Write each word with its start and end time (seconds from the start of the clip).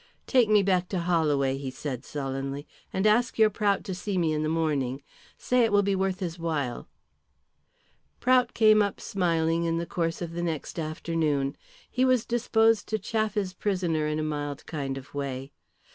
"Take 0.25 0.49
me 0.49 0.63
back 0.63 0.89
to 0.89 0.99
Holloway," 1.01 1.57
he 1.57 1.69
said, 1.69 2.03
sullenly, 2.03 2.65
"and 2.91 3.05
ask 3.05 3.37
your 3.37 3.51
Prout 3.51 3.83
to 3.83 3.93
see 3.93 4.17
me 4.17 4.33
in 4.33 4.41
the 4.41 4.49
morning. 4.49 5.03
Say 5.37 5.63
it 5.63 5.71
will 5.71 5.83
be 5.83 5.93
worth 5.95 6.21
his 6.21 6.39
while." 6.39 6.87
Prout 8.19 8.55
came 8.55 8.81
up 8.81 8.99
smiling 8.99 9.65
in 9.65 9.77
the 9.77 9.85
course 9.85 10.19
of 10.19 10.31
the 10.31 10.41
next 10.41 10.79
afternoon. 10.79 11.55
He 11.87 12.03
was 12.03 12.25
disposed 12.25 12.87
to 12.87 12.97
chaff 12.97 13.35
his 13.35 13.53
prisoner 13.53 14.07
in 14.07 14.17
a 14.17 14.23
mild 14.23 14.65
kind 14.65 14.97
of 14.97 15.13
way. 15.13 15.51